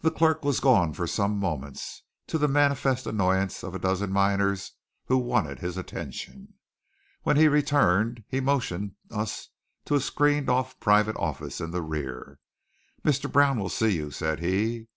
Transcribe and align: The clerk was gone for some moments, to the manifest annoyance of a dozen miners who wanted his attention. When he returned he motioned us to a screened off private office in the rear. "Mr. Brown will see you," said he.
The 0.00 0.10
clerk 0.10 0.44
was 0.44 0.58
gone 0.58 0.94
for 0.94 1.06
some 1.06 1.38
moments, 1.38 2.02
to 2.26 2.38
the 2.38 2.48
manifest 2.48 3.06
annoyance 3.06 3.62
of 3.62 3.72
a 3.72 3.78
dozen 3.78 4.10
miners 4.10 4.72
who 5.04 5.16
wanted 5.16 5.60
his 5.60 5.76
attention. 5.76 6.54
When 7.22 7.36
he 7.36 7.46
returned 7.46 8.24
he 8.26 8.40
motioned 8.40 8.96
us 9.12 9.50
to 9.84 9.94
a 9.94 10.00
screened 10.00 10.48
off 10.50 10.80
private 10.80 11.14
office 11.18 11.60
in 11.60 11.70
the 11.70 11.82
rear. 11.82 12.40
"Mr. 13.04 13.30
Brown 13.30 13.60
will 13.60 13.68
see 13.68 13.94
you," 13.94 14.10
said 14.10 14.40
he. 14.40 14.88